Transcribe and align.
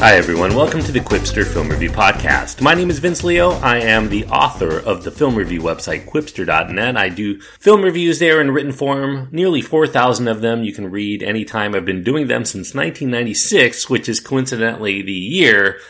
Hi, 0.00 0.14
everyone. 0.14 0.54
Welcome 0.54 0.80
to 0.84 0.92
the 0.92 1.00
Quipster 1.00 1.44
Film 1.44 1.68
Review 1.68 1.90
Podcast. 1.90 2.60
My 2.60 2.72
name 2.72 2.88
is 2.88 3.00
Vince 3.00 3.24
Leo. 3.24 3.50
I 3.50 3.78
am 3.78 4.08
the 4.08 4.26
author 4.26 4.78
of 4.78 5.02
the 5.02 5.10
film 5.10 5.34
review 5.34 5.60
website, 5.60 6.06
quipster.net. 6.06 6.96
I 6.96 7.08
do 7.08 7.40
film 7.40 7.82
reviews 7.82 8.20
there 8.20 8.40
in 8.40 8.52
written 8.52 8.70
form, 8.70 9.28
nearly 9.32 9.60
4,000 9.60 10.28
of 10.28 10.40
them. 10.40 10.62
You 10.62 10.72
can 10.72 10.92
read 10.92 11.24
anytime. 11.24 11.74
I've 11.74 11.84
been 11.84 12.04
doing 12.04 12.28
them 12.28 12.44
since 12.44 12.76
1996, 12.76 13.90
which 13.90 14.08
is 14.08 14.20
coincidentally 14.20 15.02
the 15.02 15.12
year 15.12 15.80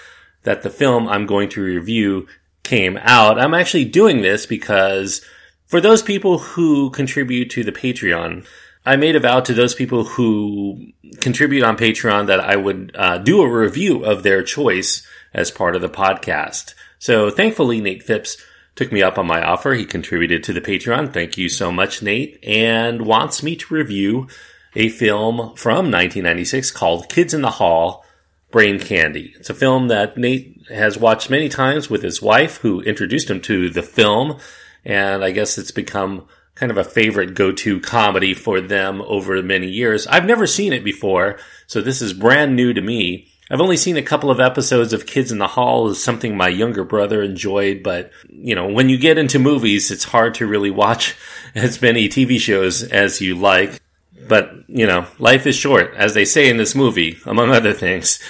that 0.45 0.63
the 0.63 0.71
film 0.71 1.07
I'm 1.07 1.27
going 1.27 1.51
to 1.51 1.63
review 1.63 2.29
came 2.63 2.97
out. 3.03 3.39
I'm 3.39 3.53
actually 3.53 3.85
doing 3.85 4.23
this 4.23 4.47
because 4.47 5.23
for 5.67 5.83
those 5.83 6.01
people 6.03 6.39
who 6.39 6.89
contribute 6.93 7.51
to 7.51 7.63
the 7.63 7.73
Patreon, 7.73 8.47
I 8.89 8.97
made 8.97 9.17
a 9.17 9.21
vow 9.21 9.41
to 9.41 9.53
those 9.53 9.75
people 9.75 10.05
who 10.05 10.93
contribute 11.21 11.63
on 11.63 11.77
Patreon 11.77 12.27
that 12.29 12.41
I 12.41 12.57
would 12.57 12.93
uh, 12.95 13.19
do 13.19 13.43
a 13.43 13.47
review 13.47 14.03
of 14.03 14.23
their 14.23 14.43
choice 14.43 15.07
as 15.35 15.51
part 15.51 15.77
of 15.77 15.83
the 15.83 15.91
podcast. 15.91 16.73
So 16.99 17.29
thankfully, 17.29 17.83
Nate 17.83 18.03
Phipps 18.03 18.39
took 18.77 18.91
me 18.91 19.03
up 19.03 19.19
on 19.19 19.27
my 19.27 19.43
offer. 19.43 19.75
He 19.75 19.85
contributed 19.85 20.43
to 20.45 20.55
the 20.55 20.63
Patreon. 20.63 21.13
Thank 21.13 21.37
you 21.37 21.51
so 21.51 21.71
much, 21.71 22.01
Nate, 22.01 22.43
and 22.43 23.05
wants 23.05 23.43
me 23.43 23.57
to 23.57 23.75
review 23.75 24.27
a 24.75 24.89
film 24.89 25.37
from 25.55 25.91
1996 25.91 26.71
called 26.71 27.11
Kids 27.11 27.35
in 27.35 27.43
the 27.43 27.51
Hall 27.51 28.07
Brain 28.51 28.81
Candy. 28.81 29.35
It's 29.37 29.51
a 29.51 29.55
film 29.55 29.89
that 29.89 30.17
Nate 30.17 30.63
has 30.71 30.97
watched 30.97 31.29
many 31.29 31.51
times 31.51 31.91
with 31.91 32.03
his 32.03 32.23
wife, 32.23 32.57
who 32.63 32.81
introduced 32.81 33.29
him 33.29 33.43
to 33.43 33.69
the 33.69 33.83
film, 33.83 34.39
and 34.83 35.23
I 35.23 35.33
guess 35.33 35.59
it's 35.59 35.73
become 35.73 36.27
kind 36.59 36.73
of 36.73 36.79
a 36.79 36.85
favorite 36.85 37.35
go-to 37.35 37.81
comedy 37.81 38.35
for 38.35 38.61
them 38.61 39.01
over 39.03 39.41
many 39.43 39.69
years. 39.69 40.07
I've 40.09 40.25
never 40.25 40.47
seen 40.47 40.73
it 40.73 40.83
before, 40.83 41.39
so 41.67 41.81
this 41.81 42.03
is 42.03 42.13
brand 42.13 42.57
new 42.57 42.73
to 42.73 42.81
me. 42.81 43.29
I've 43.51 43.61
only 43.61 43.77
seen 43.77 43.97
a 43.97 44.03
couple 44.03 44.31
of 44.31 44.41
episodes 44.41 44.93
of 44.93 45.07
Kids 45.07 45.33
in 45.33 45.39
the 45.39 45.47
Hall 45.47 45.89
is 45.89 46.03
something 46.03 46.37
my 46.37 46.49
younger 46.49 46.85
brother 46.85 47.23
enjoyed, 47.23 47.83
but 47.83 48.11
you 48.29 48.55
know, 48.55 48.67
when 48.67 48.89
you 48.89 48.99
get 48.99 49.19
into 49.19 49.39
movies, 49.39 49.91
it's 49.91 50.05
hard 50.05 50.35
to 50.35 50.47
really 50.47 50.71
watch 50.71 51.17
as 51.55 51.81
many 51.81 52.09
TV 52.09 52.39
shows 52.39 52.83
as 52.83 53.21
you 53.21 53.37
like. 53.37 53.81
But, 54.29 54.53
you 54.67 54.87
know, 54.87 55.07
life 55.19 55.47
is 55.47 55.57
short, 55.57 55.95
as 55.95 56.13
they 56.13 56.27
say 56.27 56.51
in 56.51 56.59
this 56.59 56.75
movie, 56.75 57.19
among 57.25 57.51
other 57.51 57.73
things. 57.73 58.21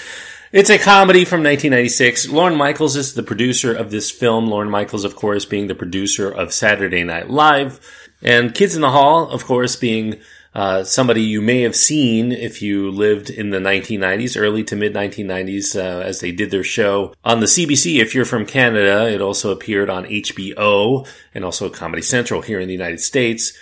It's 0.52 0.70
a 0.70 0.78
comedy 0.78 1.24
from 1.24 1.40
1996. 1.40 2.28
Lorne 2.28 2.56
Michaels 2.56 2.94
is 2.94 3.14
the 3.14 3.22
producer 3.22 3.74
of 3.74 3.90
this 3.90 4.10
film. 4.10 4.46
Lorne 4.46 4.70
Michaels, 4.70 5.04
of 5.04 5.16
course, 5.16 5.44
being 5.44 5.66
the 5.66 5.74
producer 5.74 6.30
of 6.30 6.54
Saturday 6.54 7.02
Night 7.02 7.28
Live. 7.28 7.80
And 8.22 8.54
Kids 8.54 8.74
in 8.74 8.82
the 8.82 8.90
Hall, 8.90 9.28
of 9.30 9.44
course, 9.44 9.76
being 9.76 10.20
uh, 10.54 10.82
somebody 10.82 11.22
you 11.22 11.40
may 11.40 11.62
have 11.62 11.76
seen 11.76 12.32
if 12.32 12.62
you 12.62 12.90
lived 12.90 13.30
in 13.30 13.50
the 13.50 13.58
1990s, 13.58 14.40
early 14.40 14.64
to 14.64 14.76
mid 14.76 14.94
1990s, 14.94 15.76
uh, 15.76 16.00
as 16.00 16.20
they 16.20 16.32
did 16.32 16.50
their 16.50 16.64
show 16.64 17.14
on 17.24 17.40
the 17.40 17.46
CBC. 17.46 18.00
If 18.00 18.14
you're 18.14 18.24
from 18.24 18.46
Canada, 18.46 19.08
it 19.08 19.20
also 19.20 19.52
appeared 19.52 19.90
on 19.90 20.04
HBO 20.06 21.06
and 21.34 21.44
also 21.44 21.70
Comedy 21.70 22.02
Central 22.02 22.42
here 22.42 22.58
in 22.58 22.66
the 22.66 22.74
United 22.74 23.00
States. 23.00 23.52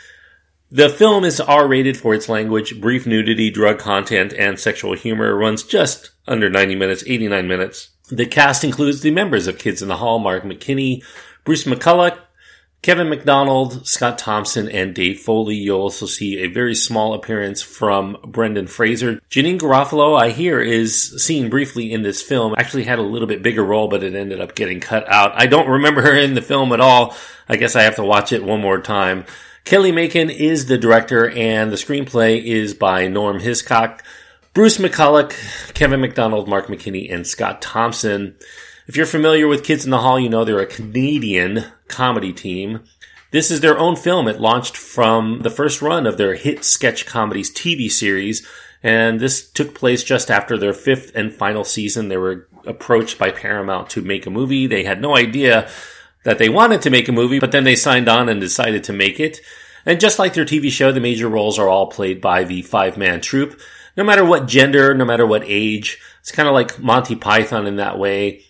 The 0.70 0.88
film 0.88 1.24
is 1.24 1.40
R 1.40 1.68
rated 1.68 1.96
for 1.96 2.14
its 2.14 2.28
language, 2.28 2.80
brief 2.80 3.06
nudity, 3.06 3.50
drug 3.50 3.78
content, 3.78 4.32
and 4.32 4.58
sexual 4.58 4.94
humor. 4.94 5.36
Runs 5.36 5.62
just 5.62 6.10
under 6.26 6.50
90 6.50 6.74
minutes, 6.74 7.04
89 7.06 7.46
minutes. 7.46 7.90
The 8.08 8.26
cast 8.26 8.64
includes 8.64 9.00
the 9.00 9.10
members 9.10 9.46
of 9.46 9.58
Kids 9.58 9.82
in 9.82 9.88
the 9.88 9.98
Hall, 9.98 10.18
Mark 10.18 10.44
McKinney, 10.44 11.04
Bruce 11.44 11.64
McCulloch, 11.64 12.18
Kevin 12.86 13.08
McDonald, 13.08 13.84
Scott 13.84 14.16
Thompson, 14.16 14.68
and 14.68 14.94
Dave 14.94 15.18
Foley. 15.18 15.56
You'll 15.56 15.80
also 15.80 16.06
see 16.06 16.38
a 16.38 16.46
very 16.46 16.76
small 16.76 17.14
appearance 17.14 17.60
from 17.60 18.16
Brendan 18.24 18.68
Fraser. 18.68 19.20
Janeane 19.28 19.58
Garofalo, 19.58 20.16
I 20.16 20.30
hear, 20.30 20.60
is 20.60 21.20
seen 21.20 21.50
briefly 21.50 21.92
in 21.92 22.02
this 22.02 22.22
film. 22.22 22.54
Actually 22.56 22.84
had 22.84 23.00
a 23.00 23.02
little 23.02 23.26
bit 23.26 23.42
bigger 23.42 23.64
role, 23.64 23.88
but 23.88 24.04
it 24.04 24.14
ended 24.14 24.40
up 24.40 24.54
getting 24.54 24.78
cut 24.78 25.04
out. 25.08 25.32
I 25.34 25.46
don't 25.46 25.68
remember 25.68 26.00
her 26.00 26.16
in 26.16 26.34
the 26.34 26.40
film 26.40 26.72
at 26.72 26.80
all. 26.80 27.16
I 27.48 27.56
guess 27.56 27.74
I 27.74 27.82
have 27.82 27.96
to 27.96 28.04
watch 28.04 28.30
it 28.30 28.44
one 28.44 28.60
more 28.60 28.80
time. 28.80 29.24
Kelly 29.64 29.90
Makin 29.90 30.30
is 30.30 30.66
the 30.66 30.78
director, 30.78 31.28
and 31.28 31.72
the 31.72 31.76
screenplay 31.76 32.40
is 32.40 32.72
by 32.72 33.08
Norm 33.08 33.40
Hiscock. 33.40 34.04
Bruce 34.54 34.78
McCulloch, 34.78 35.74
Kevin 35.74 36.00
McDonald, 36.00 36.46
Mark 36.46 36.68
McKinney, 36.68 37.12
and 37.12 37.26
Scott 37.26 37.60
Thompson. 37.60 38.36
If 38.86 38.96
you're 38.96 39.04
familiar 39.04 39.48
with 39.48 39.64
Kids 39.64 39.84
in 39.84 39.90
the 39.90 39.98
Hall, 39.98 40.20
you 40.20 40.28
know 40.28 40.44
they're 40.44 40.60
a 40.60 40.66
Canadian 40.66 41.64
comedy 41.88 42.32
team. 42.32 42.84
This 43.32 43.50
is 43.50 43.60
their 43.60 43.76
own 43.76 43.96
film. 43.96 44.28
It 44.28 44.40
launched 44.40 44.76
from 44.76 45.40
the 45.40 45.50
first 45.50 45.82
run 45.82 46.06
of 46.06 46.18
their 46.18 46.36
hit 46.36 46.64
sketch 46.64 47.04
comedies 47.04 47.52
TV 47.52 47.90
series, 47.90 48.46
and 48.84 49.18
this 49.18 49.50
took 49.50 49.74
place 49.74 50.04
just 50.04 50.30
after 50.30 50.56
their 50.56 50.72
fifth 50.72 51.10
and 51.16 51.34
final 51.34 51.64
season. 51.64 52.08
They 52.08 52.16
were 52.16 52.48
approached 52.64 53.18
by 53.18 53.32
Paramount 53.32 53.90
to 53.90 54.02
make 54.02 54.24
a 54.24 54.30
movie. 54.30 54.68
They 54.68 54.84
had 54.84 55.02
no 55.02 55.16
idea 55.16 55.68
that 56.22 56.38
they 56.38 56.48
wanted 56.48 56.80
to 56.82 56.90
make 56.90 57.08
a 57.08 57.12
movie, 57.12 57.40
but 57.40 57.50
then 57.50 57.64
they 57.64 57.74
signed 57.74 58.08
on 58.08 58.28
and 58.28 58.40
decided 58.40 58.84
to 58.84 58.92
make 58.92 59.18
it. 59.18 59.40
And 59.84 59.98
just 59.98 60.20
like 60.20 60.34
their 60.34 60.44
TV 60.44 60.70
show, 60.70 60.92
the 60.92 61.00
major 61.00 61.28
roles 61.28 61.58
are 61.58 61.68
all 61.68 61.88
played 61.88 62.20
by 62.20 62.44
the 62.44 62.62
five 62.62 62.96
man 62.96 63.20
troupe. 63.20 63.60
No 63.96 64.04
matter 64.04 64.24
what 64.24 64.46
gender, 64.46 64.94
no 64.94 65.04
matter 65.04 65.26
what 65.26 65.42
age. 65.44 66.00
It's 66.20 66.30
kind 66.30 66.48
of 66.48 66.54
like 66.54 66.78
Monty 66.78 67.16
Python 67.16 67.66
in 67.66 67.76
that 67.76 67.98
way. 67.98 68.44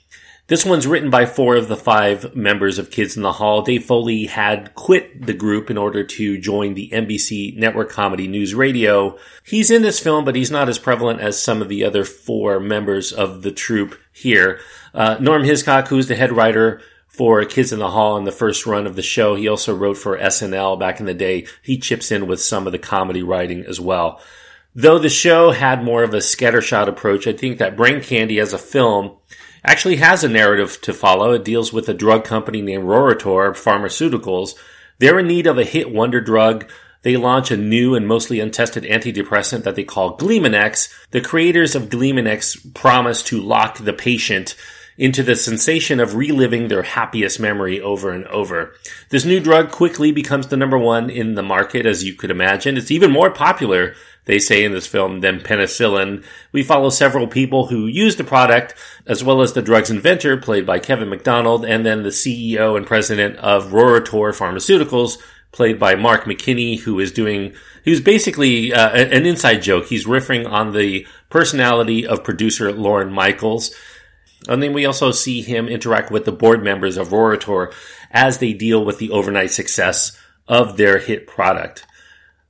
This 0.48 0.64
one's 0.64 0.86
written 0.86 1.10
by 1.10 1.26
four 1.26 1.56
of 1.56 1.66
the 1.66 1.76
five 1.76 2.36
members 2.36 2.78
of 2.78 2.92
Kids 2.92 3.16
in 3.16 3.24
the 3.24 3.32
Hall. 3.32 3.62
Dave 3.62 3.84
Foley 3.84 4.26
had 4.26 4.76
quit 4.76 5.26
the 5.26 5.34
group 5.34 5.70
in 5.70 5.76
order 5.76 6.04
to 6.04 6.38
join 6.38 6.74
the 6.74 6.88
NBC 6.92 7.56
network 7.56 7.90
comedy 7.90 8.28
NewsRadio. 8.28 9.18
He's 9.44 9.72
in 9.72 9.82
this 9.82 9.98
film, 9.98 10.24
but 10.24 10.36
he's 10.36 10.52
not 10.52 10.68
as 10.68 10.78
prevalent 10.78 11.20
as 11.20 11.42
some 11.42 11.60
of 11.60 11.68
the 11.68 11.82
other 11.82 12.04
four 12.04 12.60
members 12.60 13.12
of 13.12 13.42
the 13.42 13.50
troupe 13.50 13.98
here. 14.12 14.60
Uh, 14.94 15.16
Norm 15.18 15.42
Hiscock, 15.42 15.88
who's 15.88 16.06
the 16.06 16.14
head 16.14 16.30
writer 16.30 16.80
for 17.08 17.44
Kids 17.44 17.72
in 17.72 17.80
the 17.80 17.90
Hall 17.90 18.16
in 18.16 18.22
the 18.22 18.30
first 18.30 18.66
run 18.66 18.86
of 18.86 18.94
the 18.94 19.02
show. 19.02 19.34
He 19.34 19.48
also 19.48 19.74
wrote 19.74 19.96
for 19.96 20.16
SNL 20.16 20.78
back 20.78 21.00
in 21.00 21.06
the 21.06 21.14
day. 21.14 21.48
He 21.60 21.76
chips 21.76 22.12
in 22.12 22.28
with 22.28 22.40
some 22.40 22.68
of 22.68 22.72
the 22.72 22.78
comedy 22.78 23.24
writing 23.24 23.64
as 23.64 23.80
well. 23.80 24.20
Though 24.76 25.00
the 25.00 25.08
show 25.08 25.50
had 25.50 25.82
more 25.82 26.04
of 26.04 26.14
a 26.14 26.18
scattershot 26.18 26.86
approach, 26.86 27.26
I 27.26 27.32
think 27.32 27.58
that 27.58 27.76
Brain 27.76 28.00
Candy 28.00 28.38
as 28.38 28.52
a 28.52 28.58
film 28.58 29.16
actually 29.66 29.96
has 29.96 30.24
a 30.24 30.28
narrative 30.28 30.80
to 30.82 30.94
follow. 30.94 31.32
It 31.32 31.44
deals 31.44 31.72
with 31.72 31.88
a 31.88 31.94
drug 31.94 32.24
company 32.24 32.62
named 32.62 32.84
Roritor 32.84 33.52
Pharmaceuticals. 33.52 34.54
They're 34.98 35.18
in 35.18 35.26
need 35.26 35.46
of 35.46 35.58
a 35.58 35.64
hit 35.64 35.92
wonder 35.92 36.20
drug. 36.20 36.70
They 37.02 37.16
launch 37.16 37.50
a 37.50 37.56
new 37.56 37.94
and 37.94 38.06
mostly 38.06 38.40
untested 38.40 38.84
antidepressant 38.84 39.64
that 39.64 39.76
they 39.76 39.84
call 39.84 40.16
Gleemonex 40.16 40.92
The 41.10 41.20
creators 41.20 41.74
of 41.74 41.88
Gleemonex 41.88 42.74
promise 42.74 43.22
to 43.24 43.40
lock 43.40 43.78
the 43.78 43.92
patient 43.92 44.56
into 44.98 45.22
the 45.22 45.36
sensation 45.36 46.00
of 46.00 46.14
reliving 46.14 46.68
their 46.68 46.82
happiest 46.82 47.38
memory 47.38 47.80
over 47.80 48.10
and 48.10 48.24
over. 48.26 48.74
This 49.10 49.24
new 49.24 49.40
drug 49.40 49.70
quickly 49.70 50.12
becomes 50.12 50.46
the 50.46 50.56
number 50.56 50.78
one 50.78 51.10
in 51.10 51.34
the 51.34 51.42
market, 51.42 51.86
as 51.86 52.04
you 52.04 52.14
could 52.14 52.30
imagine. 52.30 52.76
It's 52.76 52.90
even 52.90 53.10
more 53.10 53.30
popular 53.30 53.94
they 54.26 54.38
say 54.38 54.64
in 54.64 54.72
this 54.72 54.86
film, 54.86 55.20
than 55.20 55.40
penicillin. 55.40 56.24
We 56.52 56.62
follow 56.62 56.90
several 56.90 57.26
people 57.26 57.68
who 57.68 57.86
use 57.86 58.16
the 58.16 58.24
product, 58.24 58.74
as 59.06 59.24
well 59.24 59.40
as 59.40 59.52
the 59.52 59.62
drug's 59.62 59.90
inventor, 59.90 60.36
played 60.36 60.66
by 60.66 60.78
Kevin 60.80 61.08
McDonald, 61.08 61.64
and 61.64 61.86
then 61.86 62.02
the 62.02 62.10
CEO 62.10 62.76
and 62.76 62.86
president 62.86 63.36
of 63.36 63.72
Roritor 63.72 64.32
Pharmaceuticals, 64.32 65.18
played 65.52 65.78
by 65.78 65.94
Mark 65.94 66.24
McKinney, 66.24 66.80
who 66.80 66.98
is 66.98 67.12
doing, 67.12 67.54
who's 67.84 68.00
basically 68.00 68.74
uh, 68.74 68.90
an 68.90 69.26
inside 69.26 69.62
joke. 69.62 69.86
He's 69.86 70.06
riffing 70.06 70.50
on 70.50 70.72
the 70.72 71.06
personality 71.30 72.06
of 72.06 72.24
producer 72.24 72.72
Lorne 72.72 73.12
Michaels. 73.12 73.74
And 74.48 74.62
then 74.62 74.72
we 74.72 74.86
also 74.86 75.10
see 75.10 75.42
him 75.42 75.68
interact 75.68 76.10
with 76.10 76.24
the 76.24 76.32
board 76.32 76.62
members 76.62 76.96
of 76.96 77.12
Roritor 77.12 77.72
as 78.10 78.38
they 78.38 78.52
deal 78.52 78.84
with 78.84 78.98
the 78.98 79.10
overnight 79.10 79.50
success 79.50 80.16
of 80.46 80.76
their 80.76 80.98
hit 80.98 81.26
product. 81.26 81.84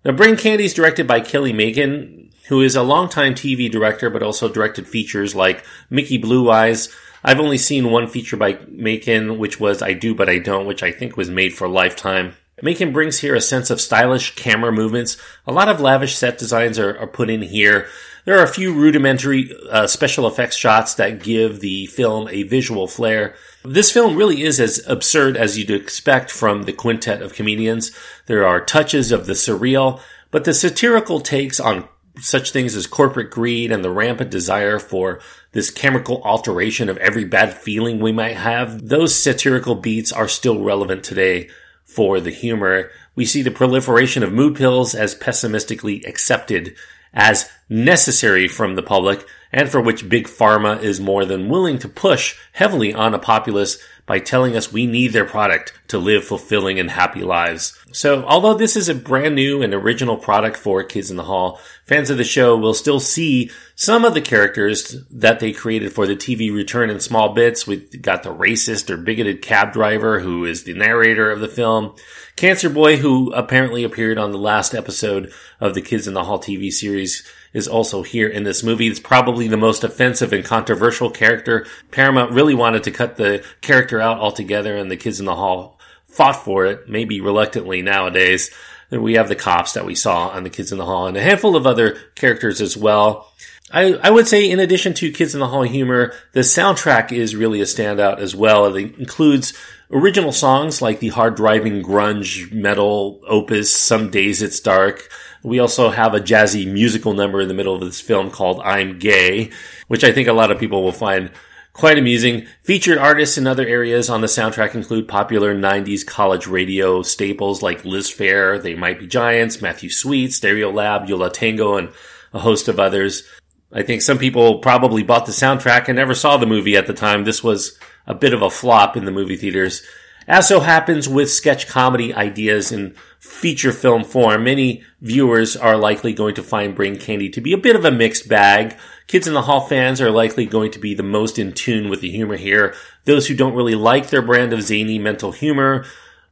Now, 0.04 0.12
Brain 0.12 0.36
Candy 0.36 0.64
is 0.64 0.74
directed 0.74 1.06
by 1.06 1.20
Kelly 1.20 1.52
Makin, 1.52 2.30
who 2.48 2.60
is 2.60 2.76
a 2.76 2.82
longtime 2.82 3.34
TV 3.34 3.70
director, 3.70 4.10
but 4.10 4.22
also 4.22 4.48
directed 4.48 4.86
features 4.86 5.34
like 5.34 5.64
Mickey 5.90 6.18
Blue 6.18 6.50
Eyes. 6.50 6.94
I've 7.24 7.40
only 7.40 7.58
seen 7.58 7.90
one 7.90 8.06
feature 8.06 8.36
by 8.36 8.58
Makin, 8.68 9.38
which 9.38 9.58
was 9.58 9.82
I 9.82 9.94
Do 9.94 10.14
But 10.14 10.28
I 10.28 10.38
Don't, 10.38 10.66
which 10.66 10.82
I 10.82 10.92
think 10.92 11.16
was 11.16 11.28
made 11.28 11.54
for 11.54 11.66
Lifetime. 11.66 12.34
Makin 12.62 12.90
brings 12.90 13.18
here 13.18 13.34
a 13.34 13.40
sense 13.40 13.68
of 13.68 13.82
stylish 13.82 14.34
camera 14.34 14.72
movements. 14.72 15.18
A 15.46 15.52
lot 15.52 15.68
of 15.68 15.78
lavish 15.78 16.16
set 16.16 16.38
designs 16.38 16.78
are, 16.78 16.96
are 16.98 17.06
put 17.06 17.28
in 17.28 17.42
here. 17.42 17.86
There 18.24 18.38
are 18.38 18.44
a 18.44 18.48
few 18.48 18.72
rudimentary 18.72 19.54
uh, 19.70 19.86
special 19.86 20.26
effects 20.26 20.56
shots 20.56 20.94
that 20.94 21.22
give 21.22 21.60
the 21.60 21.84
film 21.86 22.28
a 22.28 22.44
visual 22.44 22.86
flair. 22.86 23.34
This 23.62 23.92
film 23.92 24.16
really 24.16 24.42
is 24.42 24.58
as 24.58 24.82
absurd 24.86 25.36
as 25.36 25.58
you'd 25.58 25.70
expect 25.70 26.30
from 26.30 26.62
the 26.62 26.72
quintet 26.72 27.20
of 27.20 27.34
comedians. 27.34 27.92
There 28.24 28.46
are 28.46 28.64
touches 28.64 29.12
of 29.12 29.26
the 29.26 29.34
surreal, 29.34 30.00
but 30.30 30.44
the 30.44 30.54
satirical 30.54 31.20
takes 31.20 31.60
on 31.60 31.86
such 32.22 32.52
things 32.52 32.74
as 32.74 32.86
corporate 32.86 33.30
greed 33.30 33.70
and 33.70 33.84
the 33.84 33.90
rampant 33.90 34.30
desire 34.30 34.78
for 34.78 35.20
this 35.52 35.70
chemical 35.70 36.22
alteration 36.22 36.88
of 36.88 36.96
every 36.96 37.26
bad 37.26 37.52
feeling 37.52 38.00
we 38.00 38.12
might 38.12 38.36
have, 38.36 38.88
those 38.88 39.14
satirical 39.14 39.74
beats 39.74 40.10
are 40.10 40.26
still 40.26 40.62
relevant 40.62 41.04
today 41.04 41.50
for 41.86 42.20
the 42.20 42.30
humor. 42.30 42.90
We 43.14 43.24
see 43.24 43.40
the 43.40 43.50
proliferation 43.50 44.22
of 44.22 44.32
mood 44.32 44.56
pills 44.56 44.94
as 44.94 45.14
pessimistically 45.14 46.04
accepted 46.04 46.76
as 47.14 47.48
necessary 47.70 48.46
from 48.46 48.74
the 48.74 48.82
public 48.82 49.26
and 49.50 49.70
for 49.70 49.80
which 49.80 50.08
big 50.08 50.26
pharma 50.26 50.82
is 50.82 51.00
more 51.00 51.24
than 51.24 51.48
willing 51.48 51.78
to 51.78 51.88
push 51.88 52.36
heavily 52.52 52.92
on 52.92 53.14
a 53.14 53.18
populace 53.18 53.78
by 54.06 54.20
telling 54.20 54.56
us 54.56 54.72
we 54.72 54.86
need 54.86 55.08
their 55.08 55.24
product 55.24 55.72
to 55.88 55.98
live 55.98 56.24
fulfilling 56.24 56.78
and 56.78 56.90
happy 56.90 57.22
lives. 57.22 57.76
So, 57.92 58.24
although 58.24 58.54
this 58.54 58.76
is 58.76 58.88
a 58.88 58.94
brand 58.94 59.34
new 59.34 59.62
and 59.62 59.74
original 59.74 60.16
product 60.16 60.56
for 60.56 60.82
Kids 60.84 61.10
in 61.10 61.16
the 61.16 61.24
Hall, 61.24 61.60
fans 61.84 62.08
of 62.08 62.16
the 62.16 62.24
show 62.24 62.56
will 62.56 62.74
still 62.74 63.00
see 63.00 63.50
some 63.74 64.04
of 64.04 64.14
the 64.14 64.20
characters 64.20 64.96
that 65.10 65.40
they 65.40 65.52
created 65.52 65.92
for 65.92 66.06
the 66.06 66.16
TV 66.16 66.54
return 66.54 66.88
in 66.88 67.00
small 67.00 67.34
bits. 67.34 67.66
We've 67.66 68.00
got 68.00 68.22
the 68.22 68.34
racist 68.34 68.90
or 68.90 68.96
bigoted 68.96 69.42
cab 69.42 69.72
driver 69.72 70.20
who 70.20 70.44
is 70.44 70.64
the 70.64 70.74
narrator 70.74 71.30
of 71.30 71.40
the 71.40 71.48
film. 71.48 71.94
Cancer 72.36 72.68
Boy, 72.68 72.98
who 72.98 73.32
apparently 73.32 73.82
appeared 73.82 74.18
on 74.18 74.30
the 74.30 74.38
last 74.38 74.74
episode 74.74 75.32
of 75.60 75.74
the 75.74 75.82
Kids 75.82 76.06
in 76.06 76.14
the 76.14 76.24
Hall 76.24 76.38
TV 76.38 76.70
series, 76.70 77.26
is 77.56 77.66
also 77.66 78.02
here 78.02 78.28
in 78.28 78.44
this 78.44 78.62
movie. 78.62 78.86
It's 78.86 79.00
probably 79.00 79.48
the 79.48 79.56
most 79.56 79.82
offensive 79.82 80.34
and 80.34 80.44
controversial 80.44 81.10
character. 81.10 81.66
Paramount 81.90 82.32
really 82.32 82.54
wanted 82.54 82.82
to 82.82 82.90
cut 82.90 83.16
the 83.16 83.42
character 83.62 83.98
out 83.98 84.18
altogether, 84.18 84.76
and 84.76 84.90
the 84.90 84.96
Kids 84.98 85.20
in 85.20 85.24
the 85.24 85.34
Hall 85.34 85.80
fought 86.06 86.44
for 86.44 86.66
it, 86.66 86.86
maybe 86.86 87.22
reluctantly 87.22 87.80
nowadays. 87.80 88.50
And 88.90 89.02
we 89.02 89.14
have 89.14 89.30
the 89.30 89.34
cops 89.34 89.72
that 89.72 89.86
we 89.86 89.94
saw 89.94 90.28
on 90.28 90.44
the 90.44 90.50
Kids 90.50 90.70
in 90.70 90.76
the 90.76 90.84
Hall 90.84 91.06
and 91.06 91.16
a 91.16 91.22
handful 91.22 91.56
of 91.56 91.66
other 91.66 91.96
characters 92.14 92.60
as 92.60 92.76
well. 92.76 93.32
I, 93.72 93.94
I 93.94 94.10
would 94.10 94.28
say 94.28 94.50
in 94.50 94.60
addition 94.60 94.92
to 94.94 95.10
Kids 95.10 95.32
in 95.32 95.40
the 95.40 95.48
Hall 95.48 95.62
humor, 95.62 96.12
the 96.32 96.40
soundtrack 96.40 97.10
is 97.10 97.34
really 97.34 97.62
a 97.62 97.64
standout 97.64 98.18
as 98.18 98.36
well. 98.36 98.66
It 98.66 98.98
includes 98.98 99.54
original 99.90 100.30
songs 100.30 100.82
like 100.82 101.00
the 101.00 101.08
hard 101.08 101.36
driving 101.36 101.82
grunge 101.82 102.52
metal 102.52 103.22
opus, 103.26 103.74
Some 103.74 104.10
Days 104.10 104.42
It's 104.42 104.60
Dark. 104.60 105.08
We 105.46 105.60
also 105.60 105.90
have 105.90 106.12
a 106.12 106.20
jazzy 106.20 106.66
musical 106.66 107.14
number 107.14 107.40
in 107.40 107.46
the 107.46 107.54
middle 107.54 107.76
of 107.76 107.80
this 107.80 108.00
film 108.00 108.32
called 108.32 108.60
I'm 108.64 108.98
Gay, 108.98 109.52
which 109.86 110.02
I 110.02 110.10
think 110.10 110.26
a 110.26 110.32
lot 110.32 110.50
of 110.50 110.58
people 110.58 110.82
will 110.82 110.90
find 110.90 111.30
quite 111.72 111.98
amusing. 111.98 112.48
Featured 112.64 112.98
artists 112.98 113.38
in 113.38 113.46
other 113.46 113.64
areas 113.64 114.10
on 114.10 114.22
the 114.22 114.26
soundtrack 114.26 114.74
include 114.74 115.06
popular 115.06 115.54
90s 115.54 116.04
college 116.04 116.48
radio 116.48 117.00
staples 117.02 117.62
like 117.62 117.84
Liz 117.84 118.10
Phair, 118.10 118.60
They 118.60 118.74
Might 118.74 118.98
Be 118.98 119.06
Giants, 119.06 119.62
Matthew 119.62 119.88
Sweet, 119.88 120.32
Stereolab, 120.32 121.08
La 121.16 121.28
Tango, 121.28 121.76
and 121.76 121.90
a 122.32 122.40
host 122.40 122.66
of 122.66 122.80
others. 122.80 123.22
I 123.70 123.84
think 123.84 124.02
some 124.02 124.18
people 124.18 124.58
probably 124.58 125.04
bought 125.04 125.26
the 125.26 125.32
soundtrack 125.32 125.86
and 125.86 125.94
never 125.94 126.14
saw 126.14 126.36
the 126.36 126.46
movie 126.46 126.76
at 126.76 126.88
the 126.88 126.92
time. 126.92 127.22
This 127.22 127.44
was 127.44 127.78
a 128.04 128.16
bit 128.16 128.34
of 128.34 128.42
a 128.42 128.50
flop 128.50 128.96
in 128.96 129.04
the 129.04 129.12
movie 129.12 129.36
theaters. 129.36 129.86
As 130.28 130.48
so 130.48 130.58
happens 130.58 131.08
with 131.08 131.30
sketch 131.30 131.68
comedy 131.68 132.12
ideas 132.12 132.72
in 132.72 132.96
feature 133.20 133.72
film 133.72 134.02
form, 134.02 134.42
many 134.42 134.82
viewers 135.00 135.56
are 135.56 135.76
likely 135.76 136.12
going 136.12 136.34
to 136.34 136.42
find 136.42 136.74
Brain 136.74 136.96
Candy 136.96 137.28
to 137.30 137.40
be 137.40 137.52
a 137.52 137.58
bit 137.58 137.76
of 137.76 137.84
a 137.84 137.92
mixed 137.92 138.28
bag. 138.28 138.76
Kids 139.06 139.28
in 139.28 139.34
the 139.34 139.42
Hall 139.42 139.60
fans 139.60 140.00
are 140.00 140.10
likely 140.10 140.44
going 140.44 140.72
to 140.72 140.80
be 140.80 140.94
the 140.94 141.04
most 141.04 141.38
in 141.38 141.52
tune 141.52 141.88
with 141.88 142.00
the 142.00 142.10
humor 142.10 142.36
here. 142.36 142.74
Those 143.04 143.28
who 143.28 143.36
don't 143.36 143.54
really 143.54 143.76
like 143.76 144.08
their 144.08 144.22
brand 144.22 144.52
of 144.52 144.62
zany 144.62 144.98
mental 144.98 145.30
humor 145.30 145.84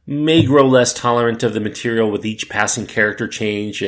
may 0.05 0.45
grow 0.45 0.67
less 0.67 0.93
tolerant 0.93 1.41
of 1.41 1.53
the 1.53 1.61
material 1.61 2.11
with 2.11 2.25
each 2.25 2.49
passing 2.49 2.85
character 2.85 3.29
change 3.29 3.81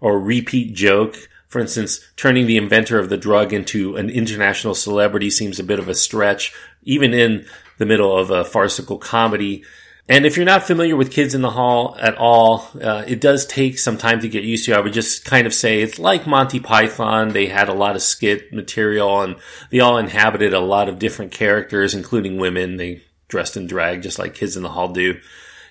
or 0.00 0.18
repeat 0.18 0.74
joke. 0.74 1.16
For 1.46 1.60
instance, 1.60 2.00
turning 2.16 2.46
the 2.46 2.56
inventor 2.56 2.98
of 2.98 3.10
the 3.10 3.16
drug 3.16 3.52
into 3.52 3.94
an 3.96 4.10
international 4.10 4.74
celebrity 4.74 5.30
seems 5.30 5.60
a 5.60 5.64
bit 5.64 5.78
of 5.78 5.88
a 5.88 5.94
stretch, 5.94 6.52
even 6.82 7.14
in 7.14 7.46
the 7.82 7.86
middle 7.86 8.16
of 8.16 8.30
a 8.30 8.44
farcical 8.44 8.96
comedy. 8.96 9.64
And 10.08 10.24
if 10.24 10.36
you're 10.36 10.46
not 10.46 10.62
familiar 10.62 10.94
with 10.94 11.10
Kids 11.10 11.34
in 11.34 11.42
the 11.42 11.50
Hall 11.50 11.96
at 12.00 12.16
all, 12.16 12.68
uh, 12.80 13.02
it 13.06 13.20
does 13.20 13.44
take 13.44 13.76
some 13.76 13.98
time 13.98 14.20
to 14.20 14.28
get 14.28 14.44
used 14.44 14.66
to. 14.66 14.72
I 14.72 14.80
would 14.80 14.92
just 14.92 15.24
kind 15.24 15.48
of 15.48 15.52
say 15.52 15.80
it's 15.80 15.98
like 15.98 16.26
Monty 16.26 16.60
Python. 16.60 17.30
They 17.30 17.46
had 17.46 17.68
a 17.68 17.74
lot 17.74 17.96
of 17.96 18.02
skit 18.02 18.52
material 18.52 19.20
and 19.20 19.36
they 19.70 19.80
all 19.80 19.98
inhabited 19.98 20.54
a 20.54 20.60
lot 20.60 20.88
of 20.88 21.00
different 21.00 21.32
characters, 21.32 21.92
including 21.92 22.38
women. 22.38 22.76
They 22.76 23.02
dressed 23.26 23.56
in 23.56 23.66
drag 23.66 24.02
just 24.02 24.18
like 24.18 24.34
Kids 24.34 24.56
in 24.56 24.62
the 24.62 24.68
Hall 24.68 24.88
do. 24.92 25.18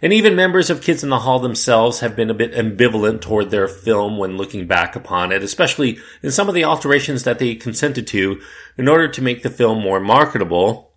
And 0.01 0.11
even 0.11 0.35
members 0.35 0.69
of 0.69 0.81
Kids 0.81 1.03
in 1.03 1.09
the 1.09 1.19
Hall 1.19 1.39
themselves 1.39 1.99
have 1.99 2.15
been 2.15 2.31
a 2.31 2.33
bit 2.33 2.53
ambivalent 2.53 3.21
toward 3.21 3.51
their 3.51 3.67
film 3.67 4.17
when 4.17 4.35
looking 4.35 4.65
back 4.65 4.95
upon 4.95 5.31
it, 5.31 5.43
especially 5.43 5.99
in 6.23 6.31
some 6.31 6.49
of 6.49 6.55
the 6.55 6.65
alterations 6.65 7.23
that 7.23 7.37
they 7.37 7.53
consented 7.53 8.07
to 8.07 8.41
in 8.77 8.87
order 8.87 9.07
to 9.07 9.21
make 9.21 9.43
the 9.43 9.49
film 9.49 9.79
more 9.79 9.99
marketable. 9.99 10.90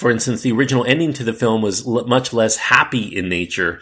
For 0.00 0.10
instance, 0.10 0.42
the 0.42 0.52
original 0.52 0.84
ending 0.84 1.12
to 1.14 1.24
the 1.24 1.32
film 1.32 1.62
was 1.62 1.86
l- 1.86 2.06
much 2.06 2.32
less 2.32 2.56
happy 2.56 3.04
in 3.04 3.28
nature, 3.28 3.80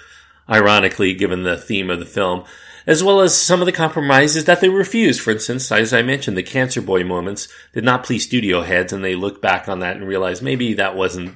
ironically, 0.51 1.15
given 1.15 1.45
the 1.45 1.57
theme 1.57 1.91
of 1.91 2.01
the 2.01 2.07
film, 2.07 2.45
as 2.87 3.03
well 3.03 3.21
as 3.21 3.41
some 3.41 3.61
of 3.61 3.67
the 3.67 3.73
compromises 3.73 4.45
that 4.45 4.61
they 4.61 4.69
refused. 4.69 5.21
For 5.21 5.31
instance, 5.31 5.71
as 5.71 5.95
I 5.95 6.03
mentioned, 6.03 6.37
the 6.37 6.43
Cancer 6.43 6.83
Boy 6.83 7.05
moments 7.05 7.49
did 7.73 7.85
not 7.85 8.05
please 8.05 8.25
studio 8.25 8.63
heads, 8.63 8.93
and 8.93 9.05
they 9.05 9.15
looked 9.15 9.41
back 9.41 9.69
on 9.69 9.79
that 9.79 9.97
and 9.97 10.07
realized 10.07 10.43
maybe 10.43 10.75
that 10.75 10.97
wasn't 10.97 11.35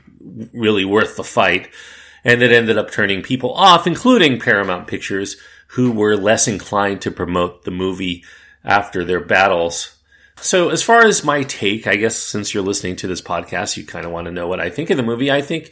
really 0.52 0.84
worth 0.84 1.16
the 1.16 1.24
fight 1.24 1.70
and 2.24 2.42
it 2.42 2.52
ended 2.52 2.78
up 2.78 2.90
turning 2.90 3.22
people 3.22 3.52
off, 3.54 3.86
including 3.86 4.38
Paramount 4.38 4.86
Pictures, 4.86 5.36
who 5.68 5.90
were 5.90 6.16
less 6.16 6.46
inclined 6.46 7.00
to 7.02 7.10
promote 7.10 7.64
the 7.64 7.70
movie 7.70 8.24
after 8.64 9.04
their 9.04 9.20
battles. 9.20 9.96
So, 10.42 10.70
as 10.70 10.82
far 10.82 11.06
as 11.06 11.24
my 11.24 11.44
take, 11.44 11.86
I 11.86 11.96
guess 11.96 12.16
since 12.16 12.52
you're 12.52 12.64
listening 12.64 12.96
to 12.96 13.06
this 13.06 13.22
podcast, 13.22 13.76
you 13.76 13.86
kind 13.86 14.04
of 14.04 14.10
want 14.10 14.26
to 14.26 14.32
know 14.32 14.48
what 14.48 14.60
I 14.60 14.70
think 14.70 14.90
of 14.90 14.96
the 14.96 15.02
movie. 15.02 15.30
I 15.30 15.40
think 15.40 15.70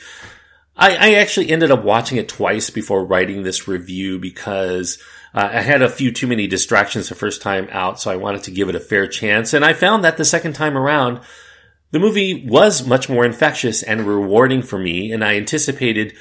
I, 0.77 0.95
I 0.95 1.15
actually 1.15 1.51
ended 1.51 1.73
up 1.73 1.83
watching 1.83 2.19
it 2.19 2.29
twice 2.29 2.71
before 2.71 3.05
writing 3.05 3.43
this 3.43 3.67
review 3.67 4.19
because 4.21 5.03
uh, 5.35 5.49
I 5.53 5.61
had 5.63 5.83
a 5.83 5.89
few 5.89 6.13
too 6.13 6.29
many 6.29 6.47
distractions 6.47 7.09
the 7.09 7.17
first 7.17 7.43
time 7.43 7.69
out, 7.73 8.01
so 8.01 8.13
I 8.13 8.17
wanted 8.17 8.45
to 8.45 8.53
give 8.53 8.69
it 8.69 8.77
a 8.77 8.81
fair 8.81 9.09
chance. 9.09 9.53
And 9.53 9.65
I 9.65 9.73
found 9.73 10.05
that 10.05 10.17
the 10.17 10.25
second 10.25 10.53
time 10.53 10.79
around, 10.79 11.21
the 11.91 11.99
movie 11.99 12.47
was 12.47 12.87
much 12.87 13.09
more 13.09 13.25
infectious 13.25 13.83
and 13.83 14.07
rewarding 14.07 14.63
for 14.63 14.79
me, 14.79 15.11
and 15.11 15.25
I 15.25 15.37
anticipated 15.37 16.15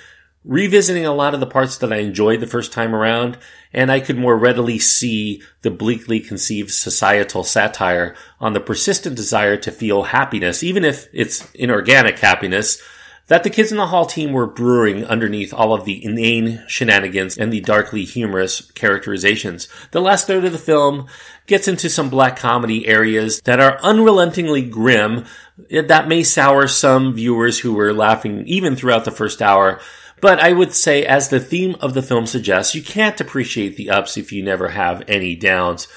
revisiting 0.45 1.05
a 1.05 1.13
lot 1.13 1.33
of 1.33 1.39
the 1.39 1.45
parts 1.45 1.77
that 1.77 1.91
I 1.91 1.97
enjoyed 1.97 2.39
the 2.39 2.47
first 2.47 2.71
time 2.71 2.95
around, 2.95 3.37
and 3.73 3.91
I 3.91 3.99
could 3.99 4.17
more 4.17 4.37
readily 4.37 4.79
see 4.79 5.41
the 5.61 5.71
bleakly 5.71 6.19
conceived 6.19 6.71
societal 6.71 7.43
satire 7.43 8.15
on 8.39 8.53
the 8.53 8.59
persistent 8.59 9.15
desire 9.15 9.57
to 9.57 9.71
feel 9.71 10.03
happiness, 10.03 10.63
even 10.63 10.85
if 10.85 11.07
it's 11.13 11.51
inorganic 11.53 12.19
happiness, 12.19 12.81
that 13.29 13.43
the 13.43 13.49
Kids 13.49 13.71
in 13.71 13.77
the 13.77 13.87
Hall 13.87 14.05
team 14.05 14.33
were 14.33 14.47
brewing 14.47 15.05
underneath 15.05 15.53
all 15.53 15.73
of 15.73 15.85
the 15.85 16.03
inane 16.03 16.63
shenanigans 16.67 17.37
and 17.37 17.53
the 17.53 17.61
darkly 17.61 18.03
humorous 18.03 18.69
characterizations. 18.71 19.67
The 19.91 20.01
last 20.01 20.27
third 20.27 20.45
of 20.45 20.51
the 20.51 20.57
film 20.57 21.07
gets 21.45 21.67
into 21.67 21.89
some 21.89 22.09
black 22.09 22.35
comedy 22.35 22.87
areas 22.87 23.39
that 23.41 23.59
are 23.59 23.79
unrelentingly 23.81 24.63
grim. 24.63 25.25
That 25.69 26.07
may 26.07 26.23
sour 26.23 26.67
some 26.67 27.13
viewers 27.13 27.59
who 27.59 27.73
were 27.73 27.93
laughing 27.93 28.45
even 28.47 28.75
throughout 28.75 29.05
the 29.05 29.11
first 29.11 29.41
hour. 29.41 29.79
But 30.21 30.39
I 30.39 30.51
would 30.51 30.73
say, 30.73 31.05
as 31.05 31.29
the 31.29 31.39
theme 31.39 31.75
of 31.79 31.93
the 31.93 32.01
film 32.01 32.25
suggests, 32.25 32.75
you 32.75 32.81
can't 32.81 33.21
appreciate 33.21 33.77
the 33.77 33.91
ups 33.91 34.17
if 34.17 34.31
you 34.31 34.43
never 34.43 34.69
have 34.69 35.03
any 35.07 35.35
downs. 35.35 35.87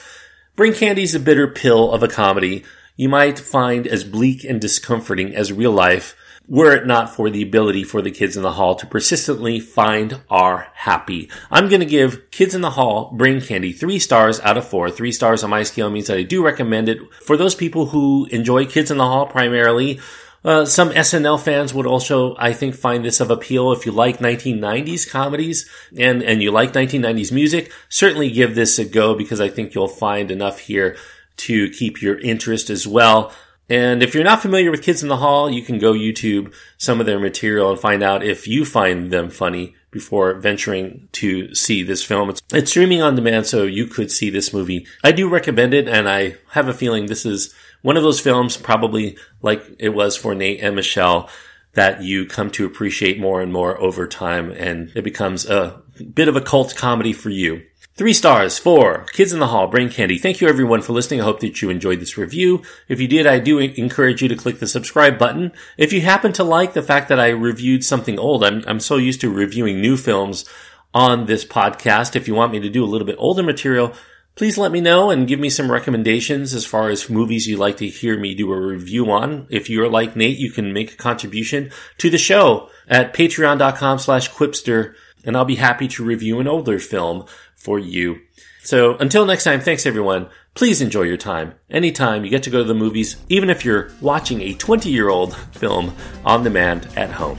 Brain 0.54 0.74
Candy's 0.74 1.14
a 1.14 1.20
bitter 1.20 1.48
pill 1.48 1.92
of 1.92 2.02
a 2.02 2.08
comedy 2.08 2.64
you 2.94 3.08
might 3.08 3.38
find 3.38 3.86
as 3.86 4.04
bleak 4.04 4.44
and 4.44 4.60
discomforting 4.60 5.34
as 5.34 5.50
real 5.50 5.72
life 5.72 6.14
were 6.48 6.74
it 6.74 6.86
not 6.86 7.14
for 7.14 7.30
the 7.30 7.42
ability 7.42 7.84
for 7.84 8.02
the 8.02 8.10
kids 8.10 8.36
in 8.36 8.42
the 8.42 8.52
hall 8.52 8.74
to 8.74 8.86
persistently 8.86 9.60
find 9.60 10.20
our 10.28 10.68
happy. 10.74 11.30
I'm 11.50 11.68
going 11.68 11.80
to 11.80 11.86
give 11.86 12.30
Kids 12.30 12.54
in 12.54 12.60
the 12.60 12.70
Hall 12.70 13.10
Brain 13.12 13.40
Candy 13.40 13.72
three 13.72 13.98
stars 13.98 14.40
out 14.40 14.58
of 14.58 14.66
four. 14.66 14.90
Three 14.90 15.12
stars 15.12 15.44
on 15.44 15.50
my 15.50 15.62
scale 15.62 15.90
means 15.90 16.08
that 16.08 16.18
I 16.18 16.22
do 16.22 16.44
recommend 16.44 16.88
it 16.88 17.00
for 17.14 17.36
those 17.36 17.54
people 17.54 17.86
who 17.86 18.26
enjoy 18.26 18.66
Kids 18.66 18.90
in 18.90 18.98
the 18.98 19.06
Hall 19.06 19.26
primarily 19.26 20.00
uh, 20.44 20.64
some 20.64 20.90
SNL 20.90 21.40
fans 21.40 21.72
would 21.72 21.86
also, 21.86 22.34
I 22.36 22.52
think, 22.52 22.74
find 22.74 23.04
this 23.04 23.20
of 23.20 23.30
appeal. 23.30 23.72
If 23.72 23.86
you 23.86 23.92
like 23.92 24.18
1990s 24.18 25.08
comedies 25.08 25.68
and, 25.96 26.22
and 26.22 26.42
you 26.42 26.50
like 26.50 26.72
1990s 26.72 27.30
music, 27.30 27.72
certainly 27.88 28.30
give 28.30 28.54
this 28.54 28.78
a 28.78 28.84
go 28.84 29.14
because 29.14 29.40
I 29.40 29.48
think 29.48 29.74
you'll 29.74 29.88
find 29.88 30.30
enough 30.30 30.58
here 30.58 30.96
to 31.38 31.70
keep 31.70 32.02
your 32.02 32.18
interest 32.18 32.70
as 32.70 32.86
well. 32.86 33.32
And 33.68 34.02
if 34.02 34.14
you're 34.14 34.24
not 34.24 34.42
familiar 34.42 34.70
with 34.70 34.82
Kids 34.82 35.02
in 35.02 35.08
the 35.08 35.16
Hall, 35.16 35.50
you 35.50 35.62
can 35.62 35.78
go 35.78 35.92
YouTube 35.92 36.52
some 36.76 37.00
of 37.00 37.06
their 37.06 37.20
material 37.20 37.70
and 37.70 37.78
find 37.78 38.02
out 38.02 38.22
if 38.24 38.46
you 38.46 38.64
find 38.64 39.10
them 39.10 39.30
funny 39.30 39.74
before 39.90 40.34
venturing 40.34 41.08
to 41.12 41.54
see 41.54 41.82
this 41.82 42.02
film. 42.02 42.30
It's, 42.30 42.42
it's 42.52 42.70
streaming 42.70 43.02
on 43.02 43.14
demand, 43.14 43.46
so 43.46 43.62
you 43.62 43.86
could 43.86 44.10
see 44.10 44.30
this 44.30 44.52
movie. 44.52 44.86
I 45.04 45.12
do 45.12 45.28
recommend 45.28 45.74
it, 45.74 45.86
and 45.88 46.08
I 46.08 46.36
have 46.50 46.68
a 46.68 46.74
feeling 46.74 47.06
this 47.06 47.24
is 47.24 47.54
one 47.82 47.96
of 47.96 48.02
those 48.02 48.20
films, 48.20 48.56
probably 48.56 49.16
like 49.42 49.62
it 49.78 49.90
was 49.90 50.16
for 50.16 50.34
Nate 50.34 50.60
and 50.60 50.74
Michelle, 50.74 51.28
that 51.74 52.02
you 52.02 52.26
come 52.26 52.50
to 52.50 52.66
appreciate 52.66 53.20
more 53.20 53.40
and 53.40 53.52
more 53.52 53.80
over 53.80 54.06
time, 54.06 54.50
and 54.50 54.92
it 54.94 55.02
becomes 55.02 55.46
a 55.46 55.82
bit 56.14 56.28
of 56.28 56.36
a 56.36 56.40
cult 56.40 56.74
comedy 56.74 57.12
for 57.12 57.30
you. 57.30 57.62
Three 57.94 58.14
stars 58.14 58.58
for 58.58 59.04
Kids 59.12 59.34
in 59.34 59.38
the 59.38 59.48
Hall, 59.48 59.66
Brain 59.66 59.90
Candy. 59.90 60.16
Thank 60.16 60.40
you 60.40 60.48
everyone 60.48 60.80
for 60.80 60.94
listening. 60.94 61.20
I 61.20 61.24
hope 61.24 61.40
that 61.40 61.60
you 61.60 61.68
enjoyed 61.68 62.00
this 62.00 62.16
review. 62.16 62.62
If 62.88 63.02
you 63.02 63.06
did, 63.06 63.26
I 63.26 63.38
do 63.38 63.58
encourage 63.58 64.22
you 64.22 64.28
to 64.28 64.34
click 64.34 64.60
the 64.60 64.66
subscribe 64.66 65.18
button. 65.18 65.52
If 65.76 65.92
you 65.92 66.00
happen 66.00 66.32
to 66.32 66.42
like 66.42 66.72
the 66.72 66.80
fact 66.80 67.10
that 67.10 67.20
I 67.20 67.28
reviewed 67.28 67.84
something 67.84 68.18
old, 68.18 68.44
I'm, 68.44 68.64
I'm 68.66 68.80
so 68.80 68.96
used 68.96 69.20
to 69.20 69.30
reviewing 69.30 69.82
new 69.82 69.98
films 69.98 70.46
on 70.94 71.26
this 71.26 71.44
podcast. 71.44 72.16
If 72.16 72.26
you 72.26 72.34
want 72.34 72.52
me 72.52 72.60
to 72.60 72.70
do 72.70 72.82
a 72.82 72.86
little 72.86 73.06
bit 73.06 73.16
older 73.18 73.42
material, 73.42 73.92
Please 74.34 74.56
let 74.56 74.72
me 74.72 74.80
know 74.80 75.10
and 75.10 75.28
give 75.28 75.38
me 75.38 75.50
some 75.50 75.70
recommendations 75.70 76.54
as 76.54 76.64
far 76.64 76.88
as 76.88 77.10
movies 77.10 77.46
you'd 77.46 77.58
like 77.58 77.76
to 77.76 77.86
hear 77.86 78.18
me 78.18 78.34
do 78.34 78.50
a 78.50 78.58
review 78.58 79.10
on. 79.10 79.46
If 79.50 79.68
you're 79.68 79.90
like 79.90 80.16
Nate, 80.16 80.38
you 80.38 80.50
can 80.50 80.72
make 80.72 80.94
a 80.94 80.96
contribution 80.96 81.70
to 81.98 82.08
the 82.08 82.16
show 82.16 82.70
at 82.88 83.12
patreon.com 83.12 83.98
slash 83.98 84.30
quipster, 84.30 84.94
and 85.22 85.36
I'll 85.36 85.44
be 85.44 85.56
happy 85.56 85.86
to 85.88 86.02
review 86.02 86.40
an 86.40 86.48
older 86.48 86.78
film 86.78 87.26
for 87.62 87.78
you. 87.78 88.20
So 88.64 88.96
until 88.96 89.24
next 89.24 89.44
time, 89.44 89.60
thanks 89.60 89.86
everyone. 89.86 90.28
Please 90.54 90.82
enjoy 90.82 91.02
your 91.02 91.16
time. 91.16 91.54
Anytime 91.70 92.24
you 92.24 92.30
get 92.30 92.42
to 92.44 92.50
go 92.50 92.58
to 92.58 92.64
the 92.64 92.74
movies, 92.74 93.16
even 93.28 93.50
if 93.50 93.64
you're 93.64 93.92
watching 94.00 94.40
a 94.40 94.54
20 94.54 94.90
year 94.90 95.08
old 95.08 95.36
film 95.52 95.94
on 96.24 96.42
demand 96.42 96.88
at 96.96 97.10
home. 97.10 97.38